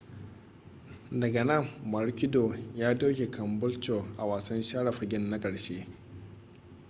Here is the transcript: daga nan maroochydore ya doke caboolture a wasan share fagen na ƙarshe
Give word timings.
daga 1.11 1.43
nan 1.43 1.67
maroochydore 1.83 2.59
ya 2.75 2.93
doke 2.97 3.31
caboolture 3.31 4.03
a 4.17 4.25
wasan 4.25 4.63
share 4.63 4.91
fagen 4.91 5.29
na 5.29 5.39
ƙarshe 5.39 5.87